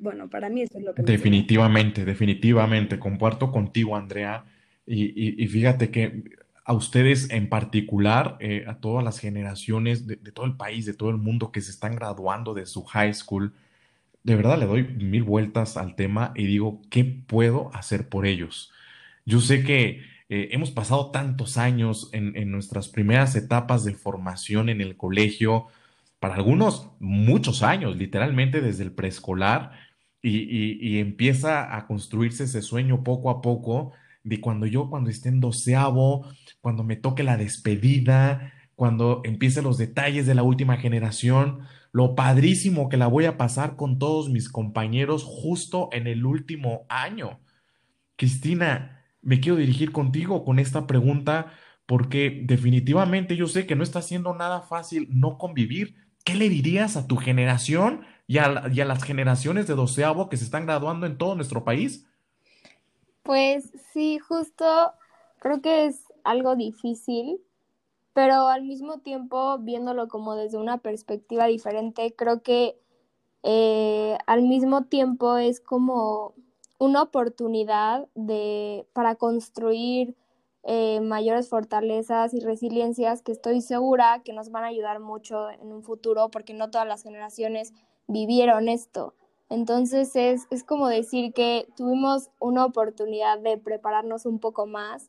Bueno, 0.00 0.28
para 0.28 0.48
mí 0.48 0.62
eso 0.62 0.78
es 0.78 0.84
lo 0.84 0.94
que 0.94 1.02
definitivamente, 1.02 2.04
definitivamente, 2.04 2.98
comparto 2.98 3.52
contigo, 3.52 3.94
Andrea, 3.94 4.44
y, 4.84 5.04
y- 5.14 5.44
y 5.44 5.46
fíjate 5.46 5.92
que 5.92 6.24
a 6.64 6.72
ustedes 6.72 7.30
en 7.30 7.48
particular, 7.48 8.36
eh, 8.40 8.64
a 8.66 8.80
todas 8.80 9.04
las 9.04 9.20
generaciones 9.20 10.08
de, 10.08 10.16
de 10.16 10.32
todo 10.32 10.44
el 10.44 10.56
país, 10.56 10.86
de 10.86 10.94
todo 10.94 11.10
el 11.10 11.18
mundo 11.18 11.52
que 11.52 11.60
se 11.60 11.70
están 11.70 11.94
graduando 11.94 12.52
de 12.52 12.66
su 12.66 12.82
high 12.82 13.14
school, 13.14 13.52
de 14.24 14.34
verdad 14.34 14.58
le 14.58 14.66
doy 14.66 14.82
mil 14.82 15.22
vueltas 15.22 15.76
al 15.76 15.94
tema 15.94 16.32
y 16.34 16.46
digo, 16.46 16.82
¿qué 16.90 17.04
puedo 17.04 17.70
hacer 17.74 18.08
por 18.08 18.26
ellos? 18.26 18.72
Yo 19.28 19.40
sé 19.42 19.62
que 19.62 20.00
eh, 20.30 20.48
hemos 20.52 20.70
pasado 20.70 21.10
tantos 21.10 21.58
años 21.58 22.08
en, 22.12 22.50
nuestras 22.50 22.88
primeras 22.88 23.36
etapas 23.36 23.84
de 23.84 23.92
formación 23.94 24.70
en 24.70 24.80
el 24.80 24.96
colegio, 24.96 25.66
para 26.18 26.34
algunos 26.36 26.92
muchos 26.98 27.62
años, 27.62 27.96
literalmente 27.96 28.62
desde 28.62 28.84
el 28.84 28.92
preescolar, 28.92 29.72
y, 30.22 30.38
y- 30.38 30.78
y 30.80 30.98
empieza 30.98 31.76
a 31.76 31.86
construirse 31.86 32.44
ese 32.44 32.62
sueño 32.62 33.04
poco 33.04 33.28
a 33.30 33.42
poco 33.42 33.92
de 34.24 34.40
cuando 34.40 34.64
yo, 34.66 34.88
cuando 34.88 35.10
esté 35.10 35.28
en 35.28 35.40
doceavo, 35.40 36.26
cuando 36.62 36.82
me 36.82 36.96
toque 36.96 37.22
la 37.22 37.36
despedida, 37.36 38.54
cuando 38.76 39.20
empiece 39.24 39.60
los 39.62 39.76
detalles 39.76 40.26
de 40.26 40.34
la 40.34 40.42
última 40.42 40.78
generación, 40.78 41.60
lo 41.92 42.14
padrísimo 42.14 42.88
que 42.88 42.96
la 42.96 43.06
voy 43.08 43.26
a 43.26 43.36
pasar 43.36 43.76
con 43.76 43.98
todos 43.98 44.30
mis 44.30 44.48
compañeros 44.48 45.22
justo 45.24 45.90
en 45.92 46.06
el 46.06 46.24
último 46.24 46.86
año. 46.88 47.40
Cristina, 48.16 48.97
me 49.22 49.40
quiero 49.40 49.56
dirigir 49.56 49.92
contigo 49.92 50.44
con 50.44 50.58
esta 50.58 50.86
pregunta 50.86 51.52
porque 51.86 52.42
definitivamente 52.44 53.34
yo 53.34 53.46
sé 53.46 53.66
que 53.66 53.74
no 53.74 53.82
está 53.82 54.02
siendo 54.02 54.34
nada 54.34 54.60
fácil 54.60 55.08
no 55.10 55.38
convivir. 55.38 55.94
¿Qué 56.22 56.34
le 56.34 56.50
dirías 56.50 56.98
a 56.98 57.06
tu 57.06 57.16
generación 57.16 58.04
y 58.26 58.36
a, 58.36 58.48
las 58.50 59.02
generaciones 59.02 59.66
de 59.66 59.74
doceavo 59.74 60.28
que 60.28 60.36
se 60.36 60.44
están 60.44 60.66
graduando 60.66 61.06
en 61.06 61.16
todo 61.16 61.34
nuestro 61.34 61.64
país? 61.64 62.06
Pues 63.22 63.72
sí, 63.94 64.18
justo 64.18 64.92
creo 65.38 65.62
que 65.62 65.86
es 65.86 66.04
algo 66.24 66.56
difícil, 66.56 67.40
pero 68.12 68.48
al 68.48 68.64
mismo 68.64 68.98
tiempo, 68.98 69.58
viéndolo 69.58 70.08
como 70.08 70.34
desde 70.34 70.58
una 70.58 70.78
perspectiva 70.78 71.46
diferente, 71.46 72.14
creo 72.14 72.42
que 72.42 72.76
eh, 73.42 74.18
al 74.26 74.42
mismo 74.42 74.84
tiempo 74.84 75.38
es 75.38 75.60
como 75.60 76.34
una 76.78 77.02
oportunidad 77.02 78.08
de, 78.14 78.86
para 78.92 79.16
construir 79.16 80.16
eh, 80.64 81.00
mayores 81.00 81.48
fortalezas 81.48 82.34
y 82.34 82.40
resiliencias 82.40 83.22
que 83.22 83.32
estoy 83.32 83.60
segura 83.60 84.22
que 84.24 84.32
nos 84.32 84.50
van 84.50 84.64
a 84.64 84.68
ayudar 84.68 85.00
mucho 85.00 85.50
en 85.50 85.72
un 85.72 85.82
futuro 85.82 86.30
porque 86.30 86.54
no 86.54 86.70
todas 86.70 86.86
las 86.86 87.02
generaciones 87.02 87.72
vivieron 88.06 88.68
esto. 88.68 89.14
Entonces 89.50 90.14
es, 90.14 90.46
es 90.50 90.64
como 90.64 90.88
decir 90.88 91.32
que 91.32 91.68
tuvimos 91.76 92.30
una 92.38 92.64
oportunidad 92.64 93.38
de 93.38 93.56
prepararnos 93.56 94.26
un 94.26 94.38
poco 94.38 94.66
más 94.66 95.08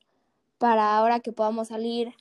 para 0.57 0.97
ahora 0.97 1.19
que 1.19 1.33
podamos 1.33 1.69
salir 1.69 2.13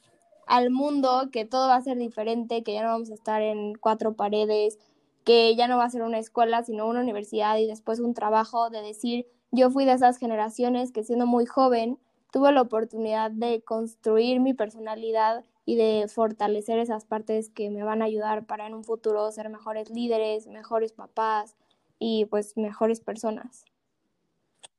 al 0.47 0.71
mundo, 0.71 1.29
que 1.31 1.45
todo 1.45 1.69
va 1.69 1.77
a 1.77 1.83
ser 1.83 1.99
diferente, 1.99 2.63
que 2.63 2.73
ya 2.73 2.83
no 2.83 2.89
vamos 2.89 3.11
a 3.11 3.15
estar 3.15 3.43
en 3.43 3.75
cuatro 3.75 4.15
paredes, 4.15 4.79
que 5.25 5.55
ya 5.55 5.69
no 5.69 5.77
va 5.77 5.85
a 5.85 5.91
ser 5.91 6.03
una 6.03 6.19
escuela, 6.19 6.65
sino 6.65 6.89
una 6.89 7.03
universidad 7.03 7.59
y 7.59 7.67
después 7.67 8.01
un 8.01 8.15
trabajo, 8.15 8.71
de 8.71 8.81
decir, 8.81 9.27
yo 9.51 9.71
fui 9.71 9.85
de 9.85 9.93
esas 9.93 10.19
generaciones 10.19 10.93
que 10.93 11.05
siendo 11.05 11.27
muy 11.27 11.47
joven 11.47 11.99
tuve 12.33 12.53
la 12.53 12.63
oportunidad 12.63 13.31
de 13.31 13.63
construir 13.63 14.41
mi 14.41 14.55
personalidad 14.55 15.45
y 15.65 15.77
de 15.77 16.07
fortalecer 16.09 16.79
esas 16.79 17.05
partes 17.05 17.51
que 17.51 17.71
me 17.71 17.83
van 17.83 18.03
a 18.03 18.07
ayudar 18.07 18.47
para 18.47 18.67
en 18.67 18.75
un 18.75 18.85
futuro 18.85 19.31
ser 19.33 19.49
mejores 19.49 19.91
líderes, 19.91 20.47
mejores 20.47 20.93
papás 20.93 21.57
y 21.99 22.27
pues 22.27 22.57
mejores 22.57 23.01
personas. 23.01 23.65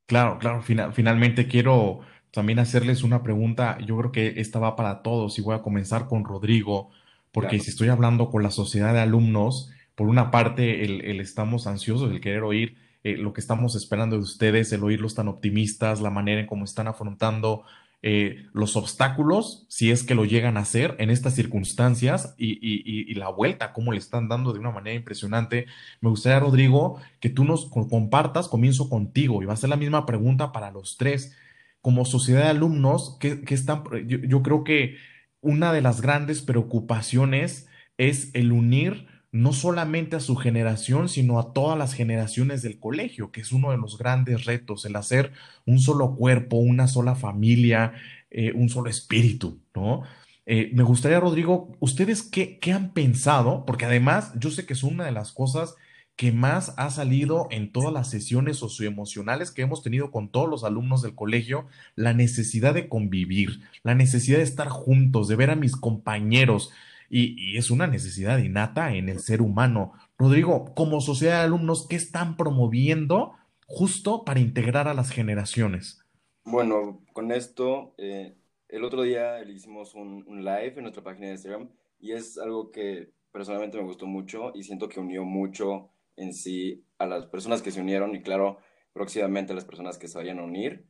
Claro, 0.06 0.40
claro, 0.40 0.64
finalmente 0.64 1.48
quiero 1.48 2.00
también 2.32 2.60
hacerles 2.60 3.04
una 3.04 3.22
pregunta, 3.22 3.78
yo 3.86 3.98
creo 3.98 4.12
que 4.12 4.40
esta 4.40 4.60
va 4.60 4.76
para 4.76 5.02
todos 5.04 5.38
y 5.38 5.42
voy 5.42 5.56
a 5.56 5.62
comenzar 5.62 6.08
con 6.08 6.26
Rodrigo, 6.26 6.90
porque 7.32 7.60
si 7.60 7.70
estoy 7.70 7.90
hablando 7.90 8.30
con 8.30 8.42
la 8.42 8.52
sociedad 8.52 8.94
de 8.94 9.02
alumnos, 9.02 9.72
por 9.94 10.08
una 10.08 10.32
parte 10.32 10.84
el, 10.84 11.20
estamos 11.20 11.68
ansiosos, 11.68 12.10
el 12.12 12.22
querer 12.22 12.44
oír 12.44 12.78
eh, 13.04 13.18
lo 13.18 13.34
que 13.34 13.42
estamos 13.42 13.76
esperando 13.76 14.16
de 14.18 14.24
ustedes, 14.24 14.72
el 14.72 14.84
oírlos 14.84 15.16
tan 15.16 15.28
optimistas, 15.28 16.02
la 16.02 16.10
manera 16.10 16.42
en 16.42 16.48
cómo 16.48 16.66
están 16.66 16.88
afrontando 16.88 17.64
eh, 18.02 18.46
los 18.54 18.78
obstáculos, 18.78 19.66
si 19.68 19.92
es 19.92 20.04
que 20.04 20.16
lo 20.16 20.24
llegan 20.24 20.56
a 20.56 20.62
hacer 20.62 20.96
en 21.00 21.10
estas 21.10 21.36
circunstancias 21.36 22.34
y, 22.38 22.58
y, 22.62 23.14
la 23.16 23.30
vuelta, 23.30 23.74
cómo 23.74 23.92
le 23.92 23.98
están 23.98 24.30
dando 24.30 24.54
de 24.54 24.60
una 24.60 24.72
manera 24.72 24.96
impresionante. 24.96 25.66
Me 26.00 26.10
gustaría, 26.10 26.40
Rodrigo, 26.40 27.02
que 27.20 27.30
tú 27.30 27.44
nos 27.44 27.66
compartas, 27.66 28.48
comienzo 28.48 28.90
contigo 28.90 29.44
y 29.44 29.46
va 29.46 29.54
a 29.54 29.58
ser 29.58 29.70
la 29.70 29.76
misma 29.76 30.06
pregunta 30.06 30.52
para 30.54 30.72
los 30.72 30.98
tres 30.98 31.36
como 31.82 32.06
sociedad 32.06 32.44
de 32.44 32.50
alumnos, 32.50 33.18
están, 33.22 33.84
yo, 34.08 34.44
creo 34.44 34.64
que 34.64 34.98
una 35.42 35.72
de 35.72 35.82
las 35.82 36.02
grandes 36.02 36.42
preocupaciones 36.42 37.68
es 37.98 38.32
el 38.34 38.52
unir 38.52 39.08
no 39.32 39.54
solamente 39.54 40.16
a 40.16 40.20
su 40.20 40.36
generación, 40.36 41.10
sino 41.10 41.40
a 41.40 41.54
todas 41.54 41.78
las 41.78 41.94
generaciones 41.94 42.62
del 42.62 42.80
colegio, 42.80 43.32
que 43.32 43.42
es 43.42 43.52
uno 43.52 43.72
de 43.72 43.78
los 43.78 43.98
grandes 43.98 44.46
retos, 44.46 44.86
el 44.86 44.96
hacer 44.96 45.32
un 45.66 45.80
solo 45.80 46.16
cuerpo, 46.16 46.58
una 46.58 46.88
sola 46.88 47.16
familia, 47.16 47.94
eh, 48.32 48.52
un 48.54 48.70
solo 48.70 48.90
espíritu, 48.90 49.62
¿no? 49.76 50.04
Eh, 50.46 50.72
me 50.74 50.82
gustaría, 50.82 51.20
Rodrigo, 51.20 51.76
¿ustedes 51.80 52.24
qué, 52.24 52.58
qué 52.58 52.72
han 52.72 52.92
pensado? 52.94 53.66
Porque 53.66 53.86
además 53.86 54.34
yo 54.40 54.50
sé 54.50 54.66
que 54.66 54.74
es 54.74 54.82
una 54.82 55.06
de 55.06 55.12
las 55.12 55.32
cosas 55.32 55.76
que 56.20 56.34
más 56.34 56.74
ha 56.76 56.90
salido 56.90 57.48
en 57.50 57.72
todas 57.72 57.94
las 57.94 58.10
sesiones 58.10 58.58
socioemocionales 58.58 59.52
que 59.52 59.62
hemos 59.62 59.84
tenido 59.84 60.12
con 60.12 60.28
todos 60.28 60.50
los 60.50 60.66
alumnos 60.66 61.02
del 61.02 61.16
colegio, 61.16 61.68
la 61.96 62.14
necesidad 62.14 62.74
de 62.74 62.90
convivir, 62.90 63.62
la 63.84 63.96
necesidad 63.96 64.40
de 64.40 64.44
estar 64.44 64.68
juntos, 64.68 65.30
de 65.30 65.38
ver 65.38 65.50
a 65.50 65.56
mis 65.56 65.78
compañeros, 65.78 66.72
y, 67.10 67.58
es 67.58 67.72
una 67.72 67.88
necesidad 67.88 68.38
innata 68.38 68.94
en 68.94 69.10
el 69.10 69.20
ser 69.20 69.42
humano. 69.42 69.94
Rodrigo, 70.18 70.74
como 70.76 71.02
sociedad 71.02 71.40
de 71.40 71.46
alumnos, 71.46 71.88
¿qué 71.88 71.96
están 71.96 72.38
promoviendo 72.38 73.34
justo 73.66 74.24
para 74.24 74.40
integrar 74.40 74.88
a 74.88 74.94
las 74.94 75.12
generaciones? 75.12 76.06
Bueno, 76.44 77.04
con 77.14 77.32
esto, 77.32 77.94
eh, 77.98 78.36
el 78.68 78.84
otro 78.84 79.04
día 79.04 79.40
le 79.40 79.54
hicimos 79.54 79.96
un, 79.96 80.24
un 80.28 80.44
live 80.44 80.74
en 80.78 80.84
nuestra 80.84 81.04
página 81.04 81.28
de 81.28 81.34
Instagram 81.34 81.70
y 82.00 82.14
es 82.14 82.38
algo 82.38 82.72
que 82.72 83.12
personalmente 83.32 83.78
me 83.78 83.84
gustó 83.84 84.06
mucho 84.08 84.52
y 84.56 84.64
siento 84.64 84.90
que 84.90 85.00
unió 85.00 85.24
mucho 85.24 85.92
en 86.16 86.34
sí 86.34 86.86
a 86.98 87.06
las 87.06 87.26
personas 87.28 87.62
que 87.62 87.72
se 87.72 87.82
unieron 87.82 88.16
y 88.16 88.22
claro, 88.22 88.58
próximamente 88.94 89.54
a 89.54 89.56
las 89.56 89.66
personas 89.66 89.98
que 89.98 90.08
se 90.08 90.18
vayan 90.18 90.40
a 90.40 90.44
unir, 90.44 90.86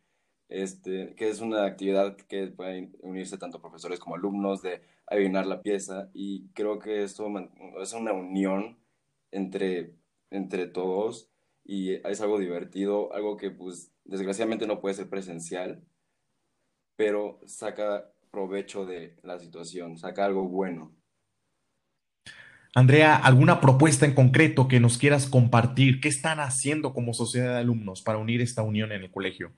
este, 0.49 1.13
que 1.15 1.29
es 1.29 1.41
una 1.41 1.65
actividad 1.65 2.17
que 2.17 2.47
pueden 2.47 2.95
unirse 3.01 3.37
tanto 3.37 3.61
profesores 3.61 3.99
como 3.99 4.15
alumnos 4.15 4.61
de 4.63 4.81
adivinar 5.07 5.45
la 5.45 5.61
pieza 5.61 6.09
y 6.13 6.49
creo 6.49 6.79
que 6.79 7.03
esto 7.03 7.27
es 7.81 7.93
una 7.93 8.13
unión 8.13 8.77
entre, 9.31 9.93
entre 10.31 10.67
todos 10.67 11.29
y 11.63 11.93
es 11.93 12.21
algo 12.21 12.39
divertido, 12.39 13.13
algo 13.13 13.37
que 13.37 13.51
pues 13.51 13.91
desgraciadamente 14.05 14.65
no 14.65 14.81
puede 14.81 14.95
ser 14.95 15.09
presencial, 15.09 15.83
pero 16.95 17.39
saca 17.45 18.11
provecho 18.31 18.85
de 18.85 19.15
la 19.23 19.39
situación, 19.39 19.97
saca 19.97 20.25
algo 20.25 20.47
bueno. 20.47 20.95
Andrea, 22.75 23.15
¿alguna 23.15 23.61
propuesta 23.61 24.05
en 24.05 24.13
concreto 24.13 24.67
que 24.67 24.79
nos 24.79 24.97
quieras 24.97 25.27
compartir? 25.27 25.99
¿Qué 26.01 26.07
están 26.07 26.39
haciendo 26.39 26.93
como 26.93 27.13
sociedad 27.13 27.53
de 27.53 27.59
alumnos 27.59 28.01
para 28.01 28.19
unir 28.19 28.41
esta 28.41 28.61
unión 28.61 28.91
en 28.91 29.01
el 29.01 29.11
colegio? 29.11 29.51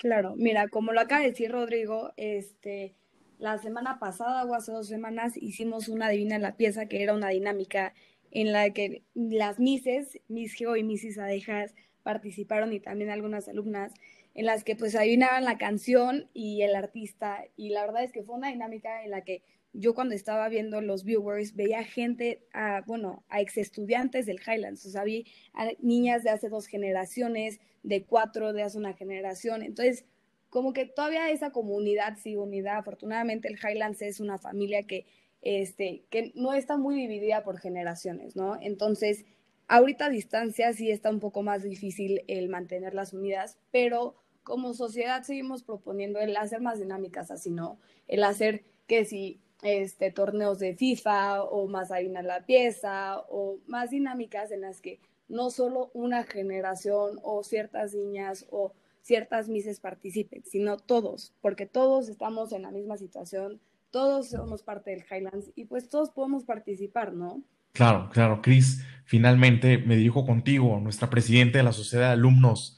Claro, 0.00 0.34
mira, 0.36 0.68
como 0.68 0.92
lo 0.92 1.00
acaba 1.00 1.22
de 1.22 1.30
decir 1.30 1.50
Rodrigo, 1.50 2.12
este, 2.16 2.94
la 3.38 3.58
semana 3.58 3.98
pasada 3.98 4.44
o 4.44 4.54
hace 4.54 4.72
dos 4.72 4.86
semanas 4.86 5.36
hicimos 5.36 5.88
una 5.88 6.08
divina 6.08 6.36
en 6.36 6.42
la 6.42 6.56
pieza 6.56 6.86
que 6.86 7.02
era 7.02 7.14
una 7.14 7.30
dinámica 7.30 7.94
en 8.30 8.52
la 8.52 8.70
que 8.70 9.02
las 9.14 9.58
Mises, 9.58 10.20
Miss 10.28 10.52
Geo 10.54 10.76
y 10.76 10.84
Missis 10.84 11.18
Adejas 11.18 11.74
participaron 12.02 12.72
y 12.72 12.80
también 12.80 13.10
algunas 13.10 13.48
alumnas 13.48 13.92
en 14.34 14.46
las 14.46 14.62
que 14.62 14.76
pues 14.76 14.94
adivinaban 14.94 15.44
la 15.44 15.58
canción 15.58 16.28
y 16.32 16.62
el 16.62 16.76
artista 16.76 17.44
y 17.56 17.70
la 17.70 17.84
verdad 17.86 18.04
es 18.04 18.12
que 18.12 18.22
fue 18.22 18.36
una 18.36 18.50
dinámica 18.50 19.02
en 19.02 19.10
la 19.10 19.22
que 19.22 19.42
yo 19.78 19.94
cuando 19.94 20.16
estaba 20.16 20.48
viendo 20.48 20.80
los 20.80 21.04
viewers 21.04 21.54
veía 21.54 21.84
gente, 21.84 22.42
a, 22.52 22.82
bueno, 22.84 23.22
a 23.28 23.40
ex 23.40 23.56
estudiantes 23.58 24.26
del 24.26 24.40
Highlands, 24.40 24.84
o 24.86 24.90
sea, 24.90 25.04
vi 25.04 25.24
a 25.54 25.68
niñas 25.78 26.24
de 26.24 26.30
hace 26.30 26.48
dos 26.48 26.66
generaciones, 26.66 27.60
de 27.84 28.04
cuatro 28.04 28.52
de 28.52 28.64
hace 28.64 28.76
una 28.76 28.94
generación, 28.94 29.62
entonces 29.62 30.04
como 30.50 30.72
que 30.72 30.84
todavía 30.86 31.30
esa 31.30 31.52
comunidad 31.52 32.16
sigue 32.16 32.38
unida, 32.38 32.76
afortunadamente 32.76 33.46
el 33.46 33.56
Highlands 33.56 34.02
es 34.02 34.18
una 34.18 34.36
familia 34.38 34.82
que, 34.82 35.06
este, 35.42 36.02
que 36.10 36.32
no 36.34 36.54
está 36.54 36.76
muy 36.76 36.96
dividida 36.96 37.44
por 37.44 37.58
generaciones, 37.58 38.34
¿no? 38.34 38.58
Entonces, 38.60 39.26
ahorita 39.68 40.06
a 40.06 40.10
distancia 40.10 40.72
sí 40.72 40.90
está 40.90 41.10
un 41.10 41.20
poco 41.20 41.42
más 41.42 41.62
difícil 41.62 42.24
el 42.26 42.48
mantenerlas 42.48 43.12
unidas, 43.12 43.58
pero 43.70 44.16
como 44.42 44.74
sociedad 44.74 45.22
seguimos 45.22 45.62
proponiendo 45.62 46.18
el 46.18 46.36
hacer 46.36 46.60
más 46.62 46.80
dinámicas 46.80 47.30
así, 47.30 47.50
¿no? 47.50 47.78
El 48.08 48.24
hacer 48.24 48.64
que 48.88 49.04
si 49.04 49.40
este, 49.62 50.10
torneos 50.10 50.58
de 50.58 50.74
FIFA 50.74 51.42
o 51.42 51.66
más 51.68 51.90
harina 51.90 52.22
la 52.22 52.46
pieza 52.46 53.18
o 53.28 53.58
más 53.66 53.90
dinámicas 53.90 54.50
en 54.50 54.60
las 54.60 54.80
que 54.80 55.00
no 55.28 55.50
solo 55.50 55.90
una 55.94 56.24
generación 56.24 57.18
o 57.22 57.42
ciertas 57.42 57.94
niñas 57.94 58.46
o 58.50 58.72
ciertas 59.02 59.48
mises 59.48 59.80
participen, 59.80 60.44
sino 60.44 60.76
todos, 60.76 61.34
porque 61.40 61.66
todos 61.66 62.08
estamos 62.08 62.52
en 62.52 62.62
la 62.62 62.70
misma 62.70 62.96
situación, 62.96 63.60
todos 63.90 64.30
somos 64.30 64.62
parte 64.62 64.90
del 64.90 65.04
Highlands 65.10 65.50
y 65.54 65.64
pues 65.64 65.88
todos 65.88 66.10
podemos 66.10 66.44
participar, 66.44 67.14
¿no? 67.14 67.42
Claro, 67.72 68.10
claro. 68.12 68.42
Cris, 68.42 68.84
finalmente 69.04 69.78
me 69.78 69.96
dirijo 69.96 70.26
contigo, 70.26 70.78
nuestra 70.80 71.08
presidenta 71.08 71.58
de 71.58 71.64
la 71.64 71.72
Sociedad 71.72 72.08
de 72.08 72.12
Alumnos. 72.12 72.76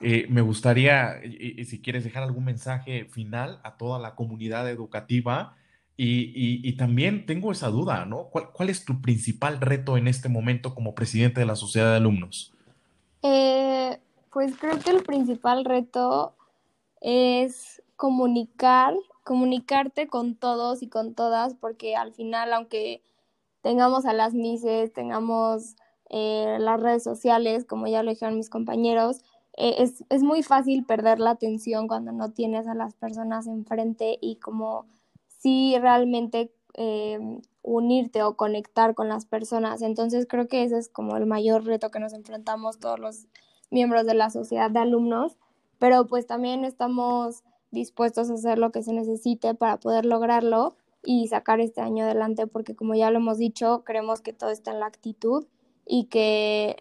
Eh, 0.00 0.26
me 0.30 0.40
gustaría, 0.40 1.20
si 1.66 1.80
quieres 1.82 2.04
dejar 2.04 2.22
algún 2.22 2.44
mensaje 2.44 3.04
final 3.06 3.60
a 3.62 3.76
toda 3.76 3.98
la 3.98 4.14
comunidad 4.14 4.70
educativa 4.70 5.57
y, 6.00 6.76
también 6.76 7.26
tengo 7.26 7.50
esa 7.50 7.68
duda, 7.68 8.04
¿no? 8.04 8.28
¿Cuál, 8.30 8.70
es 8.70 8.84
tu 8.84 9.02
principal 9.02 9.60
reto 9.60 9.96
en 9.96 10.06
este 10.06 10.28
momento 10.28 10.72
como 10.72 10.94
presidente 10.94 11.40
de 11.40 11.46
la 11.46 11.56
sociedad 11.56 11.90
de 11.90 11.96
alumnos? 11.96 12.54
Eh, 13.22 13.98
pues 14.30 14.56
creo 14.56 14.78
que 14.78 14.90
el 14.90 15.02
principal 15.02 15.64
reto 15.64 16.36
es 17.00 17.82
comunicar, 17.96 18.94
comunicarte 19.24 20.06
con 20.06 20.36
todos 20.36 20.84
y 20.84 20.88
con 20.88 21.14
todas, 21.14 21.54
porque 21.54 21.96
al 21.96 22.12
final, 22.12 22.52
aunque 22.52 23.02
tengamos 23.62 24.06
a 24.06 24.12
las 24.12 24.34
mises, 24.34 24.92
tengamos 24.92 25.74
eh, 26.10 26.58
las 26.60 26.80
redes 26.80 27.02
sociales, 27.02 27.64
como 27.64 27.88
ya 27.88 28.04
lo 28.04 28.10
dijeron 28.10 28.36
mis 28.36 28.50
compañeros, 28.50 29.22
eh, 29.56 29.74
es, 29.78 30.04
es 30.10 30.22
muy 30.22 30.44
fácil 30.44 30.84
perder 30.84 31.18
la 31.18 31.30
atención 31.30 31.88
cuando 31.88 32.12
no 32.12 32.30
tienes 32.30 32.68
a 32.68 32.74
las 32.74 32.94
personas 32.94 33.48
enfrente 33.48 34.16
y 34.20 34.36
como 34.36 34.86
sí 35.38 35.74
realmente 35.80 36.52
eh, 36.74 37.18
unirte 37.62 38.22
o 38.22 38.36
conectar 38.36 38.94
con 38.94 39.08
las 39.08 39.26
personas. 39.26 39.82
Entonces 39.82 40.26
creo 40.28 40.48
que 40.48 40.62
ese 40.62 40.78
es 40.78 40.88
como 40.88 41.16
el 41.16 41.26
mayor 41.26 41.64
reto 41.64 41.90
que 41.90 42.00
nos 42.00 42.12
enfrentamos 42.12 42.78
todos 42.78 42.98
los 42.98 43.26
miembros 43.70 44.06
de 44.06 44.14
la 44.14 44.30
sociedad 44.30 44.70
de 44.70 44.80
alumnos, 44.80 45.36
pero 45.78 46.06
pues 46.06 46.26
también 46.26 46.64
estamos 46.64 47.42
dispuestos 47.70 48.30
a 48.30 48.34
hacer 48.34 48.58
lo 48.58 48.72
que 48.72 48.82
se 48.82 48.92
necesite 48.92 49.54
para 49.54 49.78
poder 49.78 50.06
lograrlo 50.06 50.76
y 51.04 51.28
sacar 51.28 51.60
este 51.60 51.80
año 51.80 52.04
adelante, 52.04 52.46
porque 52.46 52.74
como 52.74 52.94
ya 52.94 53.10
lo 53.10 53.18
hemos 53.18 53.38
dicho, 53.38 53.82
creemos 53.84 54.20
que 54.20 54.32
todo 54.32 54.50
está 54.50 54.72
en 54.72 54.80
la 54.80 54.86
actitud 54.86 55.46
y 55.86 56.04
que 56.04 56.76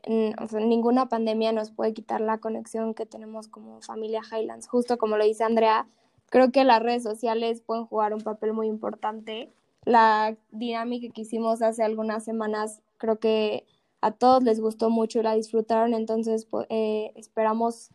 ninguna 0.60 1.08
pandemia 1.08 1.54
nos 1.54 1.72
puede 1.72 1.94
quitar 1.94 2.20
la 2.20 2.40
conexión 2.40 2.94
que 2.94 3.06
tenemos 3.06 3.48
como 3.48 3.82
familia 3.82 4.22
Highlands. 4.32 4.68
Justo 4.68 4.98
como 4.98 5.18
lo 5.18 5.24
dice 5.24 5.44
Andrea, 5.44 5.88
creo 6.30 6.52
que 6.52 6.64
las 6.64 6.82
redes 6.82 7.04
sociales 7.04 7.62
pueden 7.62 7.86
jugar 7.86 8.14
un 8.14 8.22
papel 8.22 8.54
muy 8.54 8.68
importante. 8.68 9.52
La 9.86 10.36
dinámica 10.52 11.14
que 11.14 11.22
hicimos 11.22 11.62
hace 11.62 11.84
algunas 11.84 12.24
semanas 12.24 12.82
creo 12.98 13.20
que 13.20 13.66
a 14.02 14.12
todos 14.12 14.44
les 14.44 14.60
gustó 14.60 14.90
mucho 14.90 15.20
y 15.20 15.24
la 15.24 15.36
disfrutaron, 15.36 15.94
entonces 15.94 16.48
eh, 16.70 17.12
esperamos 17.16 17.90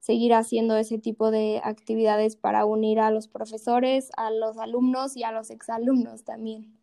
seguir 0.00 0.34
haciendo 0.34 0.76
ese 0.76 0.98
tipo 0.98 1.30
de 1.30 1.60
actividades 1.64 2.36
para 2.36 2.66
unir 2.66 3.00
a 3.00 3.10
los 3.10 3.28
profesores, 3.28 4.10
a 4.16 4.30
los 4.30 4.58
alumnos 4.58 5.16
y 5.16 5.22
a 5.22 5.32
los 5.32 5.50
exalumnos 5.50 6.24
también. 6.24 6.76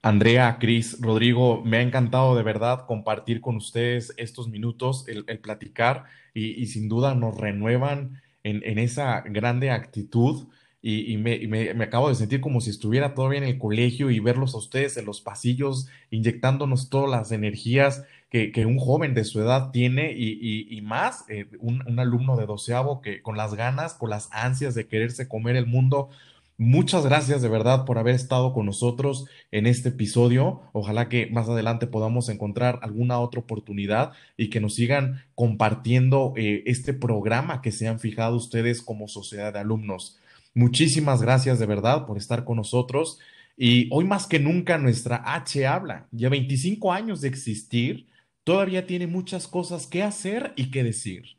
Andrea, 0.00 0.58
Cris, 0.60 1.00
Rodrigo, 1.00 1.60
me 1.64 1.78
ha 1.78 1.82
encantado 1.82 2.36
de 2.36 2.44
verdad 2.44 2.86
compartir 2.86 3.40
con 3.40 3.56
ustedes 3.56 4.14
estos 4.16 4.48
minutos, 4.48 5.06
el, 5.08 5.24
platicar 5.40 6.04
y, 6.34 6.66
sin 6.66 6.88
duda 6.88 7.16
nos 7.16 7.36
renuevan 7.36 8.22
en, 8.48 8.78
esa 8.78 9.20
grande 9.22 9.70
actitud 9.70 10.48
y, 10.80 11.16
me, 11.16 11.70
acabo 11.82 12.08
de 12.08 12.14
sentir 12.14 12.40
como 12.40 12.60
si 12.60 12.70
estuviera 12.70 13.14
todavía 13.14 13.38
en 13.38 13.44
el 13.44 13.58
colegio 13.58 14.10
y 14.10 14.20
verlos 14.20 14.54
a 14.54 14.58
ustedes 14.58 14.96
en 14.96 15.04
los 15.04 15.20
pasillos 15.20 15.88
inyectándonos 16.10 16.88
todas 16.88 17.10
las 17.10 17.32
energías 17.32 18.04
que, 18.30 18.52
un 18.66 18.78
joven 18.78 19.14
de 19.14 19.24
su 19.24 19.40
edad 19.40 19.70
tiene 19.70 20.12
y, 20.12 20.80
más 20.82 21.24
eh, 21.28 21.46
un, 21.58 21.82
un, 21.86 21.98
alumno 21.98 22.36
de 22.36 22.46
doceavo 22.46 23.00
que 23.00 23.22
con 23.22 23.36
las 23.36 23.54
ganas, 23.54 23.94
con 23.94 24.10
las 24.10 24.28
ansias 24.32 24.74
de 24.74 24.86
quererse 24.86 25.28
comer 25.28 25.56
el 25.56 25.66
mundo 25.66 26.10
Muchas 26.60 27.04
gracias 27.04 27.40
de 27.40 27.48
verdad 27.48 27.84
por 27.84 27.98
haber 27.98 28.16
estado 28.16 28.52
con 28.52 28.66
nosotros 28.66 29.26
en 29.52 29.68
este 29.68 29.90
episodio. 29.90 30.62
Ojalá 30.72 31.08
que 31.08 31.28
más 31.28 31.48
adelante 31.48 31.86
podamos 31.86 32.28
encontrar 32.28 32.80
alguna 32.82 33.20
otra 33.20 33.40
oportunidad 33.40 34.10
y 34.36 34.50
que 34.50 34.58
nos 34.60 34.74
sigan 34.74 35.22
compartiendo 35.36 36.34
eh, 36.36 36.64
este 36.66 36.94
programa 36.94 37.62
que 37.62 37.70
se 37.70 37.86
han 37.86 38.00
fijado 38.00 38.34
ustedes 38.34 38.82
como 38.82 39.06
sociedad 39.06 39.52
de 39.52 39.60
alumnos. 39.60 40.18
Muchísimas 40.52 41.22
gracias 41.22 41.60
de 41.60 41.66
verdad 41.66 42.06
por 42.06 42.18
estar 42.18 42.42
con 42.44 42.56
nosotros. 42.56 43.20
Y 43.56 43.88
hoy 43.92 44.04
más 44.04 44.26
que 44.26 44.40
nunca 44.40 44.78
nuestra 44.78 45.22
H 45.24 45.64
habla. 45.64 46.08
Ya 46.10 46.28
25 46.28 46.92
años 46.92 47.20
de 47.20 47.28
existir, 47.28 48.08
todavía 48.42 48.84
tiene 48.84 49.06
muchas 49.06 49.46
cosas 49.46 49.86
que 49.86 50.02
hacer 50.02 50.54
y 50.56 50.72
que 50.72 50.82
decir. 50.82 51.36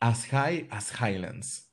As 0.00 0.24
high 0.28 0.66
as 0.70 0.90
Highlands. 0.98 1.71